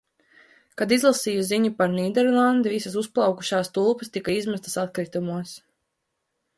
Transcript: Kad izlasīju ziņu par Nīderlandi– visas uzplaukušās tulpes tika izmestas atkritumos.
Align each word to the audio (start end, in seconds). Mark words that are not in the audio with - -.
Kad 0.81 0.93
izlasīju 0.95 1.43
ziņu 1.49 1.71
par 1.83 1.91
Nīderlandi– 1.97 2.73
visas 2.77 2.97
uzplaukušās 3.05 3.73
tulpes 3.79 4.15
tika 4.17 4.39
izmestas 4.41 4.83
atkritumos. 4.87 5.57